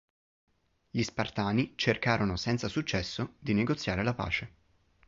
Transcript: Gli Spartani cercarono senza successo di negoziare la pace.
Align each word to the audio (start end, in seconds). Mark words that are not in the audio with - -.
Gli 0.89 1.03
Spartani 1.03 1.73
cercarono 1.75 2.35
senza 2.35 2.67
successo 2.67 3.35
di 3.37 3.53
negoziare 3.53 4.01
la 4.01 4.15
pace. 4.15 4.53